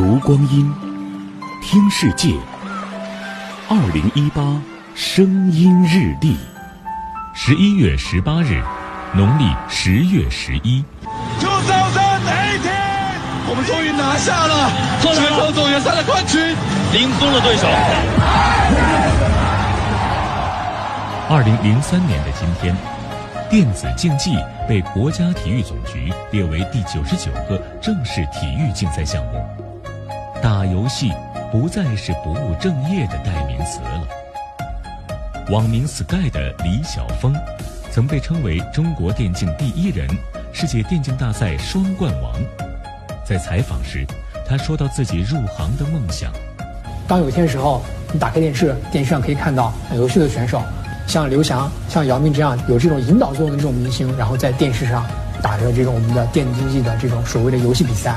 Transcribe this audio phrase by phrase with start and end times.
[0.00, 0.72] 读光阴，
[1.60, 2.34] 听世界。
[3.68, 4.58] 二零一八
[4.94, 6.38] 声音日历，
[7.34, 8.62] 十一月十八日，
[9.12, 10.82] 农历十月十一。
[11.38, 12.72] 就早上那一天，
[13.46, 14.70] 我们终于拿下了
[15.02, 16.40] 全国总决赛的冠军，
[16.94, 17.66] 零封了对手。
[21.28, 22.74] 二零零三年的今天，
[23.50, 24.34] 电子竞技
[24.66, 29.69] 被国家体育总局列为第九十九个正式体育竞赛项目。
[30.42, 31.12] 打游戏
[31.52, 34.08] 不再是不务正业的代名词了。
[35.50, 37.34] 网名 Sky 的李晓峰，
[37.90, 40.08] 曾被称为中国电竞第一人、
[40.50, 42.32] 世界电竞大赛双冠王。
[43.22, 44.06] 在采访时，
[44.48, 46.32] 他说到自己入行的梦想：
[47.06, 50.62] 当有一天时候，你打开电视，电视上可以看到很优秀的选手，
[51.06, 55.04] 像刘翔、像姚明这样有这种引导作用的这种明星，然后在电视上
[55.42, 58.14] 打着这种我们的电子竞技的这种所谓的游戏比赛。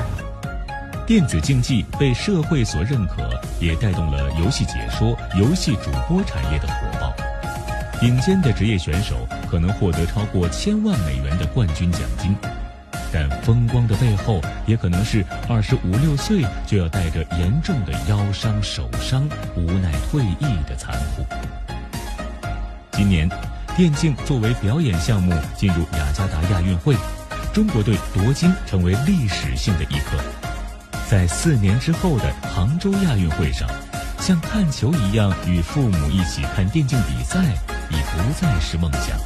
[1.06, 3.28] 电子竞技被社会所认可，
[3.60, 7.12] 也带动了游戏解说、游戏主播产业的火爆。
[8.00, 12.34] 顶尖的职业选手可能获得超过千万美元的冠军奖金，
[13.12, 21.24] 但风光的背后，也可能是二十五六岁就要带着严重的腰伤、手伤，无奈退役的残酷。
[22.92, 23.28] 今年，
[23.76, 26.96] 电竞作为表演项目进入雅加达亚运会，
[27.52, 30.16] 中国队夺金成为历史性的一刻。
[31.08, 33.68] 在四年之后的杭州亚运会上，
[34.18, 37.38] 像看球一样与父母一起看电竞比赛
[37.90, 39.16] 已不再是梦想。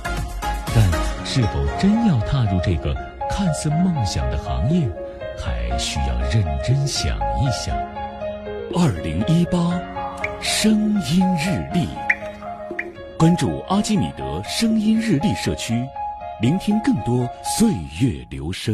[0.74, 0.90] 但
[1.24, 2.92] 是否真要踏入这个
[3.30, 4.88] 看似梦想的行业，
[5.38, 7.76] 还需要认真想一想。
[8.74, 9.80] 二零一八
[10.42, 11.88] 声音日历，
[13.16, 15.86] 关注阿基米德声音日历社区，
[16.42, 17.26] 聆听更多
[17.56, 17.70] 岁
[18.00, 18.66] 月流声。